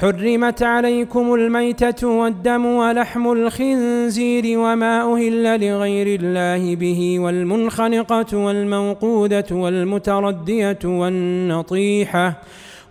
[0.00, 12.42] حرمت عليكم الميتة والدم ولحم الخنزير وما أهل لغير الله به والمنخنقة والموقودة والمتردية والنطيحة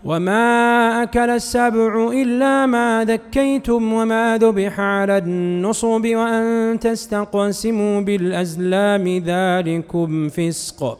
[0.06, 11.00] وما أكل السبع إلا ما ذكيتم وما ذبح على النصب وأن تستقسموا بالأزلام ذلكم فسق.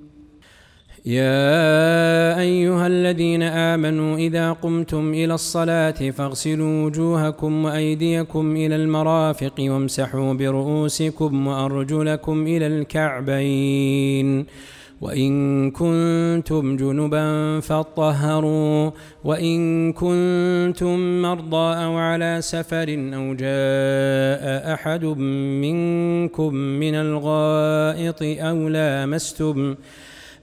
[1.05, 11.47] يا أيها الذين آمنوا إذا قمتم إلى الصلاة فاغسلوا وجوهكم وأيديكم إلى المرافق وامسحوا برؤوسكم
[11.47, 14.45] وأرجلكم إلى الكعبين.
[15.01, 18.91] وإن كنتم جنبا فاطهروا.
[19.23, 25.05] وإن كنتم مرضى أو على سفر أو جاء أحد
[25.65, 29.75] منكم من الغائط أو لامستم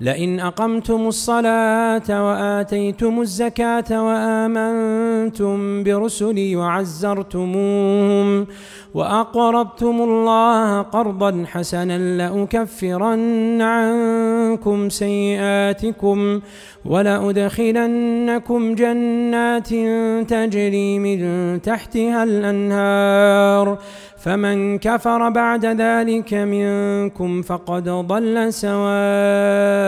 [0.00, 8.46] لئن أقمتم الصلاة وآتيتم الزكاة وآمنتم برسلي وعزرتموهم
[8.94, 16.40] وأقرضتم الله قرضا حسنا لأكفرن عنكم سيئاتكم
[16.84, 19.68] ولأدخلنكم جنات
[20.30, 23.78] تجري من تحتها الأنهار
[24.18, 29.87] فمن كفر بعد ذلك منكم فقد ضل سواء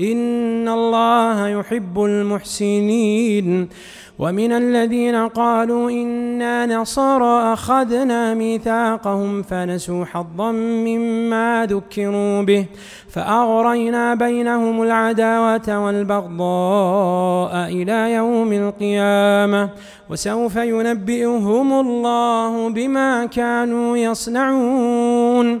[0.00, 3.68] إن الله يحب المحسنين
[4.18, 12.66] ومن الذين قالوا إنا نصارى أخذنا ميثاقهم فنسوا حظا مما ذكروا به
[13.08, 19.70] فأغرينا بينهم العداوة والبغضاء إلى يوم القيامة
[20.10, 25.60] وسوف ينبئهم الله بما كانوا يصنعون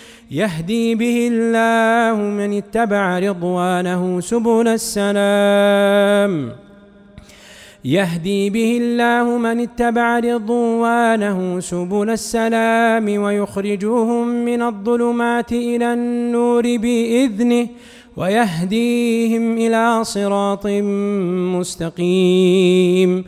[0.31, 6.51] يهدي به الله من اتبع رضوانه سبل السلام.
[7.85, 17.67] يهدي به الله من اتبع رضوانه سبل السلام ويخرجهم من الظلمات إلى النور بإذنه
[18.17, 20.67] ويهديهم إلى صراط
[21.57, 23.23] مستقيم.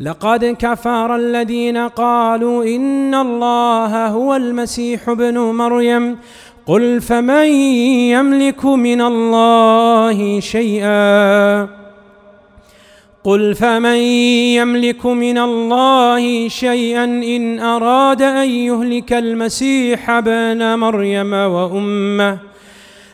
[0.00, 6.18] لقد كفر الذين قالوا إن الله هو المسيح ابن مريم
[6.68, 7.46] قل فمن
[8.12, 11.68] يملك من الله شيئا
[13.24, 13.96] قل فمن
[14.60, 22.38] يملك من الله شيئا إن أراد أن يهلك المسيح ابن مريم وأمه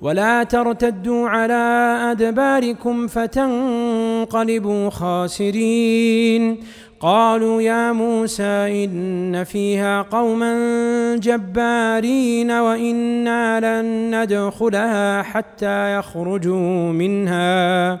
[0.00, 6.56] ولا ترتدوا على أدباركم فتنقلبوا خاسرين.
[7.00, 10.54] قالوا يا موسى إن فيها قوما
[11.16, 18.00] جبارين وإنا لن ندخلها حتى يخرجوا منها.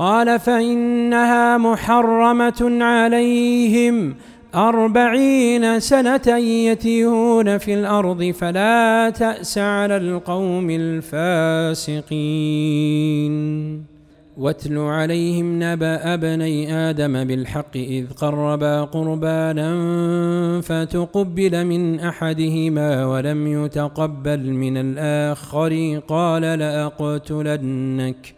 [0.00, 4.14] قال فإنها محرمة عليهم
[4.54, 12.00] أربعين سنة يتيهون في الأرض فلا تأس على القوم الفاسقين.
[14.36, 19.70] واتل عليهم نبأ ابني آدم بالحق إذ قربا قربانا
[20.60, 28.34] فتقبل من أحدهما ولم يتقبل من الآخر قال لأقتلنك.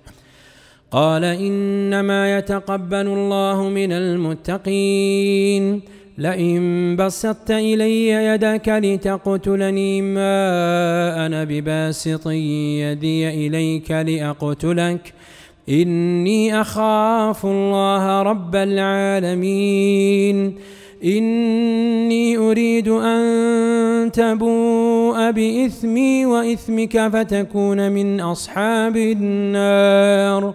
[0.93, 5.81] قال إنما يتقبل الله من المتقين.
[6.19, 15.15] لئن بسطت إلي يدك لتقتلني ما أنا بباسط يدي إليك لأقتلك.
[15.69, 20.55] إني أخاف الله رب العالمين.
[21.05, 30.55] إني أريد أن تبوء بإثمي وإثمك فتكون من أصحاب النار.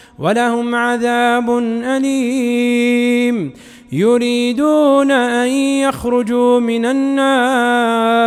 [0.21, 3.51] ولهم عذاب أليم.
[3.91, 8.21] يريدون أن يخرجوا من النار.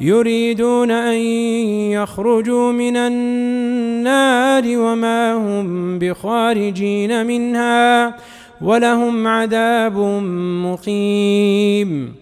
[0.00, 1.16] يريدون أن
[1.92, 8.16] يخرجوا من النار وما هم بخارجين منها.
[8.60, 9.96] ولهم عذاب
[10.64, 12.21] مقيم.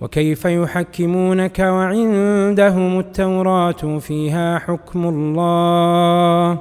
[0.00, 6.58] وكيف يحكمونك وعندهم التوراة فيها حكم الله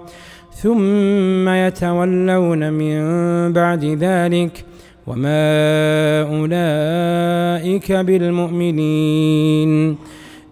[0.52, 3.00] ثم يتولون من
[3.54, 4.65] بعد ذلك
[5.08, 9.28] وما أولئك بالمؤمنين.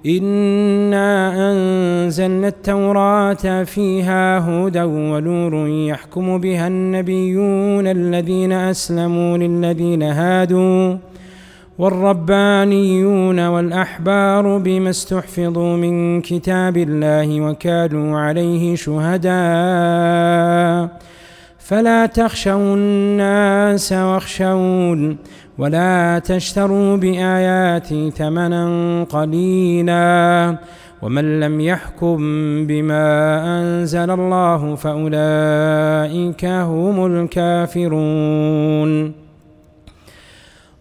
[0.05, 10.97] إنا أنزلنا التوراة فيها هدى ونور يحكم بها النبيون الذين أسلموا للذين هادوا
[11.77, 19.29] والربانيون والأحبار بما استحفظوا من كتاب الله وكانوا عليه شهداء.
[21.59, 25.17] فلا تخشوا الناس واخشون
[25.57, 30.57] ولا تشتروا بآياتي ثمنا قليلا.
[31.01, 32.17] ومن لم يحكم
[32.67, 33.05] بما
[33.59, 39.24] أنزل الله فأولئك هم الكافرون.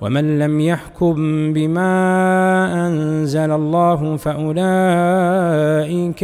[0.00, 1.14] ومن لم يحكم
[1.52, 1.90] بما
[2.86, 4.64] أنزل الله فأولئك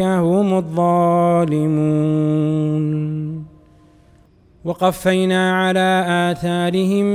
[0.00, 1.94] هم الظالمون.
[4.64, 7.06] وقفينا على آثارهم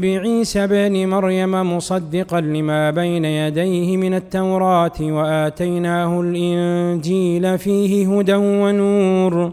[0.00, 9.52] بعيسى بن مريم مصدقا لما بين يديه من التوراة وآتيناه الإنجيل فيه هدى ونور.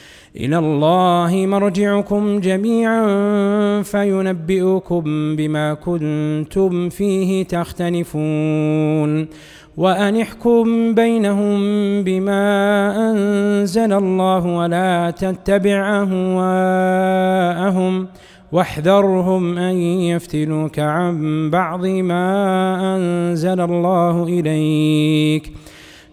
[0.35, 3.01] إلى الله مرجعكم جميعا
[3.81, 5.03] فينبئكم
[5.35, 9.27] بما كنتم فيه تختلفون.
[9.77, 11.59] وأن احكم بينهم
[12.03, 12.41] بما
[13.11, 18.07] أنزل الله ولا تتبع أهواءهم
[18.51, 19.75] واحذرهم أن
[20.11, 25.53] يفتنوك عن بعض ما أنزل الله إليك.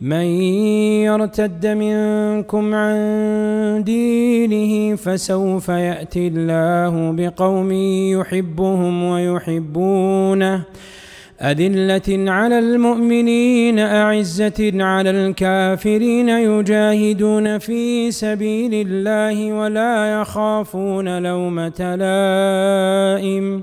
[0.00, 0.26] من
[1.06, 7.72] يرتد منكم عن دينه فسوف يأتي الله بقوم
[8.12, 10.62] يحبهم ويحبونه.
[11.40, 23.62] أذلة على المؤمنين أعزة على الكافرين يجاهدون في سبيل الله ولا يخافون لومة لائم.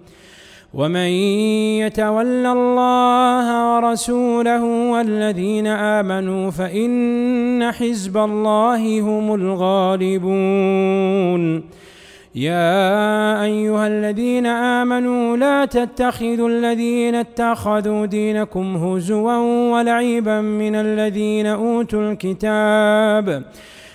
[0.73, 1.11] ومن
[1.83, 10.41] يتول الله ورسوله والذين آمنوا فإن حزب الله هم الغالبون.
[12.35, 19.37] يا أيها الذين آمنوا لا تتخذوا الذين اتخذوا دينكم هزوا
[19.73, 23.43] ولعيبا من الذين أوتوا الكتاب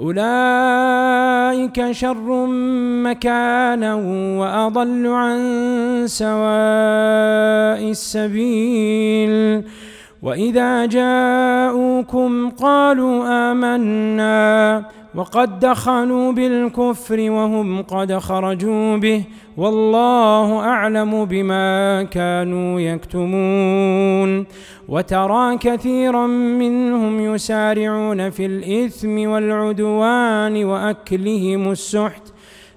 [0.00, 2.46] أولئك شر
[3.02, 3.94] مكانا
[4.38, 5.38] وأضل عن
[6.06, 9.62] سواء السبيل.
[10.22, 14.84] وإذا جاءوكم قالوا آمنا.
[15.18, 19.24] وقد دخلوا بالكفر وهم قد خرجوا به
[19.56, 24.46] والله أعلم بما كانوا يكتمون.
[24.88, 32.22] وترى كثيرا منهم يسارعون في الإثم والعدوان وأكلهم السحت.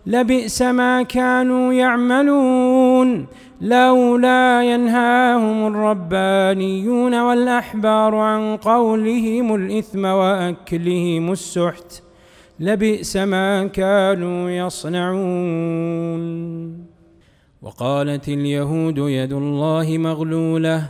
[0.06, 3.26] لبئس ما كانوا يعملون.
[3.62, 12.11] لولا ينهاهم الربانيون والأحبار عن قولهم الإثم وأكلهم السحت.
[12.62, 16.22] لبئس ما كانوا يصنعون.
[17.62, 20.84] وقالت اليهود يد الله مغلولة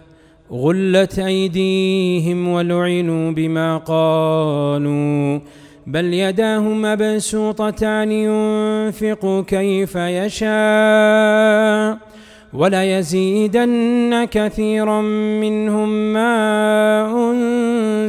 [0.52, 5.40] غلت أيديهم ولعنوا بما قالوا.
[5.88, 11.98] بل يداه مبسوطتان ينفق كيف يشاء.
[12.54, 15.02] وليزيدن كثيرا
[15.42, 17.04] منهم ما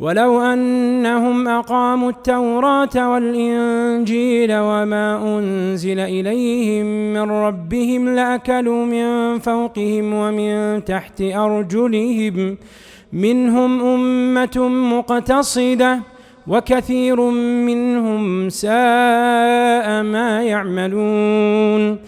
[0.00, 11.20] ولو أنهم أقاموا التوراة والإنجيل وما أنزل إليهم من ربهم لأكلوا من فوقهم ومن تحت
[11.20, 12.56] أرجلهم.
[13.12, 16.00] منهم أمة مقتصدة
[16.46, 17.20] وكثير
[17.66, 21.98] منهم ساء ما يعملون.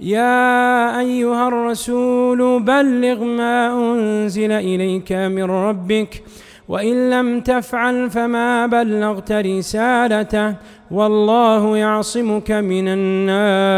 [0.00, 6.22] يا أيها الرسول بلغ ما أنزل إليك من ربك
[6.68, 10.54] وإن لم تفعل فما بلغت رسالته
[10.90, 13.74] والله يعصمك من الناس.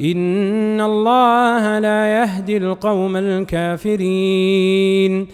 [0.00, 5.26] إن الله لا يهدي القوم الكافرين.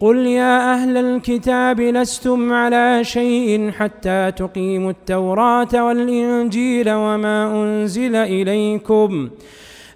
[0.00, 9.30] قل يا أهل الكتاب لستم على شيء حتى تقيموا التوراة والإنجيل وما أنزل إليكم.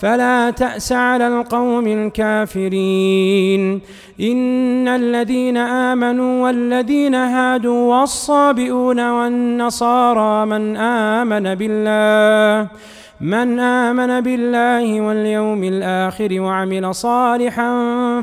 [0.00, 3.80] فلا تأس على القوم الكافرين.
[4.20, 12.68] إن الذين آمنوا والذين هادوا والصابئون والنصارى من آمن بالله
[13.20, 17.72] من آمن بالله واليوم الآخر وعمل صالحا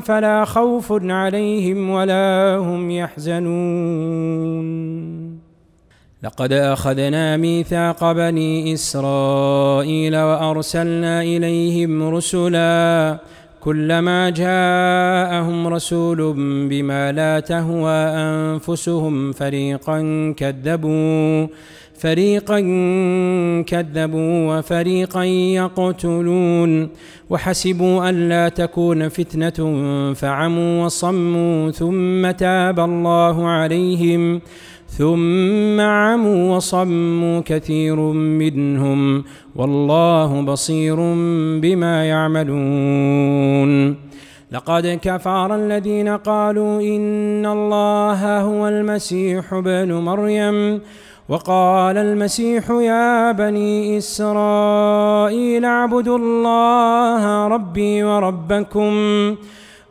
[0.00, 4.18] فلا خوف عليهم ولا هم يحزنون.
[6.22, 13.18] لقد أخذنا ميثاق بني إسرائيل وأرسلنا إليهم رسلا
[13.60, 16.34] كلما جاءهم رسول
[16.68, 18.00] بما لا تهوى
[18.30, 19.98] أنفسهم فريقا
[20.36, 21.46] كذبوا
[21.98, 22.60] فريقا
[23.66, 26.88] كذبوا وفريقا يقتلون
[27.30, 29.58] وحسبوا ألا تكون فتنة
[30.14, 34.40] فعموا وصموا ثم تاب الله عليهم.
[34.88, 37.96] ثم عموا وصموا كثير
[38.40, 39.24] منهم
[39.56, 40.96] والله بصير
[41.60, 43.96] بما يعملون.
[44.52, 50.80] لقد كفر الذين قالوا إن الله هو المسيح ابن مريم
[51.28, 58.92] وقال المسيح يا بني إسرائيل اعبدوا الله ربي وربكم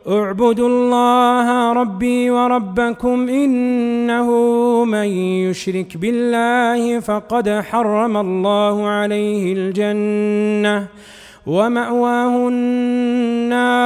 [0.08, 4.28] اعبدوا الله ربي وربكم إنه
[4.84, 5.06] من
[5.44, 10.86] يشرك بالله فقد حرم الله عليه الجنة
[11.46, 13.78] ومأواه النار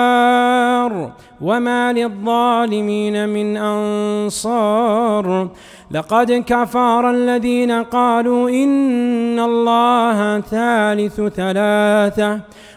[1.41, 5.49] وما للظالمين من أنصار
[5.91, 12.41] لقد كفر الذين قالوا إن الله ثالث ثلاثة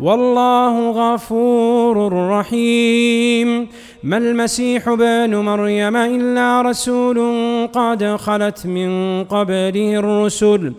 [0.00, 3.68] والله غفور رحيم.
[4.02, 7.18] ما المسيح بن مريم إلا رسول
[7.72, 10.72] قد خلت من قبله الرسل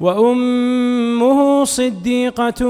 [0.00, 2.60] وأمه صديقة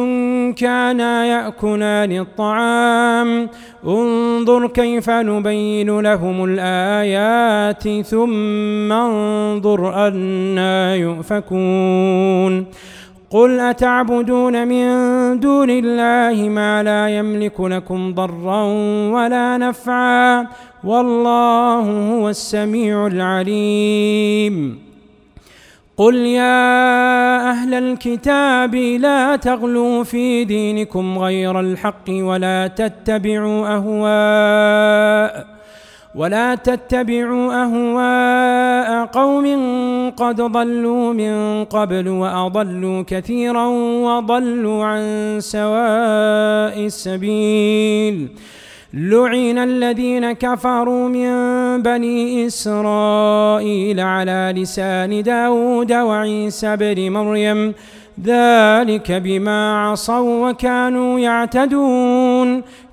[0.57, 3.49] كانا يأكلان الطعام.
[3.87, 12.67] انظر كيف نبين لهم الآيات ثم انظر أنا يؤفكون.
[13.31, 14.87] قل أتعبدون من
[15.41, 18.63] دون الله ما لا يملك لكم ضرا
[19.13, 20.47] ولا نفعا
[20.85, 24.79] والله هو السميع العليم.
[25.97, 35.50] قل يا أهل الكتاب لا تغلوا في دينكم غير الحق ولا تتبعوا أهواء
[36.15, 39.47] ولا تتبعوا أهواء قوم
[40.11, 43.67] قد ضلوا من قبل وأضلوا كثيرا
[44.07, 45.03] وضلوا عن
[45.41, 48.29] سواء السبيل.
[48.95, 51.33] لعن الذين كفروا من
[51.83, 57.75] بني إسرائيل على لسان داود وعيسى بن مريم.
[58.25, 62.63] ذلك بما عصوا وكانوا يعتدون.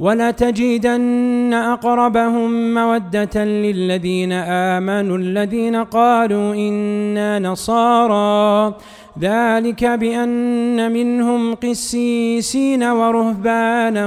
[0.00, 8.74] ولتجدن أقربهم مودة للذين آمنوا الذين قالوا إنا نصارى.
[9.20, 14.06] ذلك بأن منهم قسيسين ورهبانا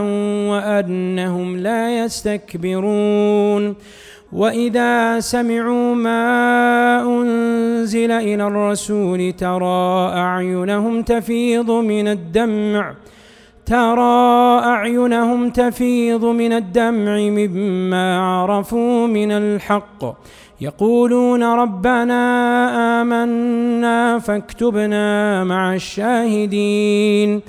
[0.51, 3.75] وأنهم لا يستكبرون.
[4.33, 6.25] وإذا سمعوا ما
[7.05, 12.93] أنزل إلى الرسول ترى أعينهم تفيض من الدمع.
[13.65, 20.03] ترى أعينهم تفيض من الدمع مما عرفوا من الحق.
[20.61, 22.21] يقولون ربنا
[23.01, 27.41] آمنا فاكتبنا مع الشاهدين.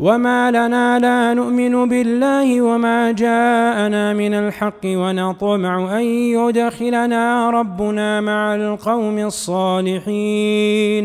[0.00, 9.18] وما لنا لا نؤمن بالله وما جاءنا من الحق ونطمع أن يدخلنا ربنا مع القوم
[9.18, 11.04] الصالحين.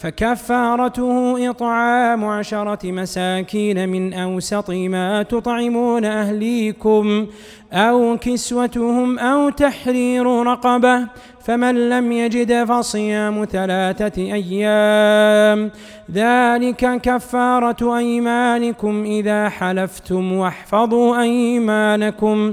[0.00, 7.26] فكفارته إطعام عشرة مساكين من أوسط ما تطعمون أهليكم
[7.72, 11.06] أو كسوتهم أو تحرير رقبة
[11.44, 15.70] فمن لم يجد فصيام ثلاثة أيام.
[16.12, 22.52] ذلك كفارة أيمانكم إذا حلفتم واحفظوا أيمانكم.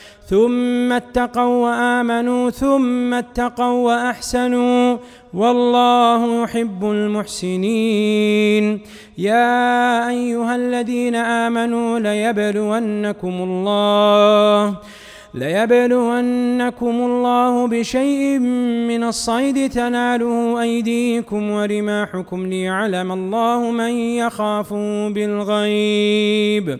[0.31, 4.97] ثم اتقوا وآمنوا ثم اتقوا وأحسنوا
[5.33, 8.65] والله يحب المحسنين.
[9.17, 14.75] يا أيها الذين آمنوا ليبلونكم الله
[15.33, 18.39] ليبلونكم الله بشيء
[18.91, 23.91] من الصيد تناله أيديكم ورماحكم ليعلم الله من
[24.23, 24.73] يخاف
[25.13, 26.79] بالغيب.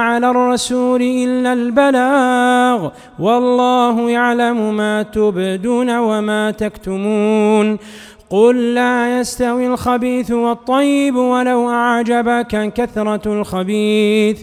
[0.00, 7.78] على الرسول إلا البلاغ والله يعلم ما تبدون وما تكتمون.
[8.30, 14.42] قل لا يستوي الخبيث والطيب ولو أعجبك كثرة الخبيث.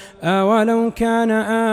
[0.23, 1.31] أولو كان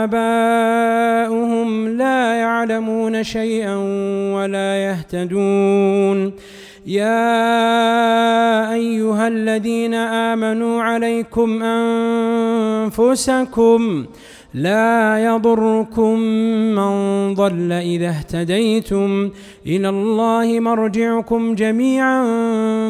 [0.08, 3.76] آباؤهم لا يعلمون شيئا
[4.34, 6.32] ولا يهتدون
[6.86, 11.62] يا أيها الذين آمنوا عليكم
[12.82, 14.06] أنفسكم
[14.54, 16.18] لا يضركم
[16.74, 19.30] من ضل إذا اهتديتم
[19.66, 22.24] إلى الله مرجعكم جميعا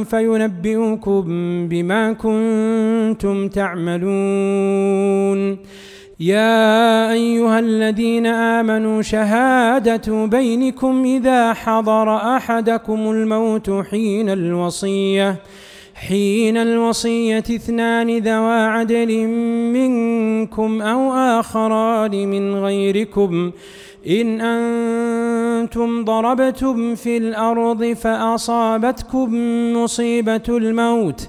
[0.05, 1.25] فينبئكم
[1.69, 4.59] بما كنتم تعملون.
[6.21, 15.37] يا أيها الذين آمنوا شهادة بينكم إذا حضر أحدكم الموت حين الوصية.
[15.99, 19.27] حين الوصية اثنان ذوا عدل
[19.73, 23.51] منكم أو آخران من غيركم
[24.09, 29.29] إن أنتم ضربتم في الأرض فأصابتكم
[29.77, 31.29] مصيبة الموت.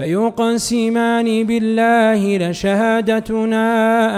[0.00, 3.64] فيقسمان بالله لشهادتنا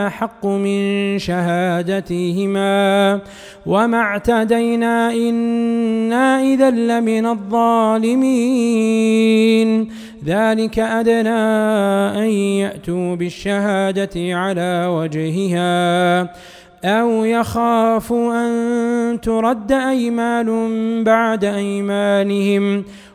[0.07, 3.21] أحق من شهادتهما
[3.67, 8.29] وما اعتدينا إنا إذا لمن الظالمين.
[10.25, 11.43] ذلك أدنى
[12.19, 12.29] أن
[12.63, 16.23] يأتوا بالشهادة على وجهها
[16.85, 20.49] أو يخافوا أن ترد أيمان
[21.05, 22.85] بعد أيمانهم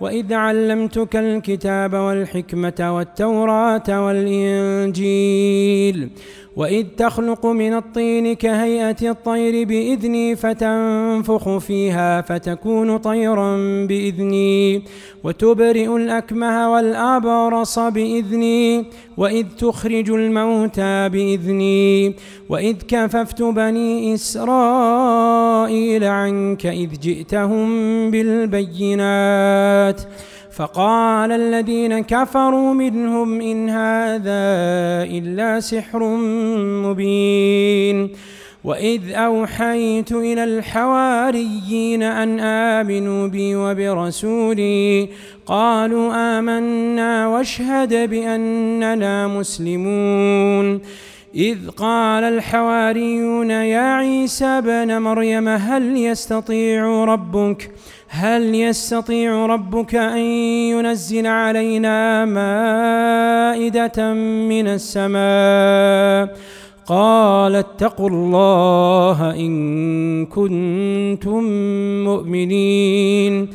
[0.00, 5.58] وإذ علمتك الكتاب والحكمة والتوراة والإنجيل
[6.58, 14.82] وإذ تخلق من الطين كهيئة الطير بإذني فتنفخ فيها فتكون طيرا بإذني
[15.24, 18.84] وتبرئ الأكمه والأبرص بإذني
[19.16, 22.14] وإذ تخرج الموتى بإذني
[22.48, 27.68] وإذ كففت بني إسرائيل عنك إذ جئتهم
[28.10, 29.87] بالبينات
[30.52, 34.42] فقال الذين كفروا منهم إن هذا
[35.18, 36.02] إلا سحر
[36.84, 38.10] مبين.
[38.64, 45.08] وإذ أوحيت إلى الحواريين أن آمنوا بي وبرسولي
[45.46, 50.80] قالوا آمنا واشهد بأننا مسلمون.
[51.34, 57.70] إذ قال الحواريون يا عيسى بن مريم هل يستطيع ربك؟
[58.10, 64.12] هل يستطيع ربك أن ينزل علينا مائدة
[64.48, 66.36] من السماء؟
[66.86, 71.44] قال اتقوا الله إن كنتم
[72.04, 73.48] مؤمنين.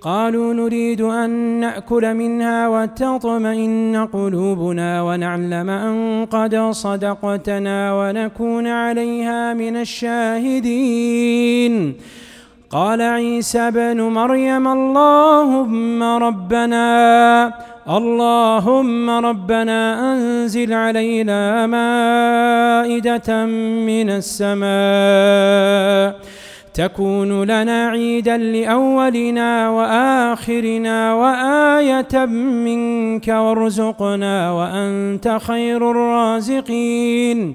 [0.00, 1.30] قالوا نريد أن
[1.60, 11.94] نأكل منها وتطمئن قلوبنا ونعلم أن قد صدقتنا ونكون عليها من الشاهدين.
[12.76, 17.52] قال عيسى بن مريم اللهم ربنا
[17.88, 23.46] اللهم ربنا أنزل علينا مائدة
[23.88, 24.66] من السماء
[26.74, 32.24] تكون لنا عيدا لأولنا وآخرنا وآية
[32.64, 37.54] منك وارزقنا وأنت خير الرازقين.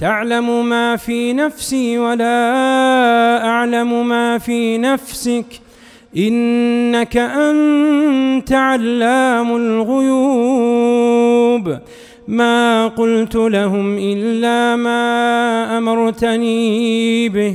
[0.00, 5.44] تعلم ما في نفسي ولا أعلم ما في نفسك.
[6.16, 10.98] إنك أنت علام الغيوب.
[12.28, 17.54] ما قلت لهم إلا ما أمرتني به.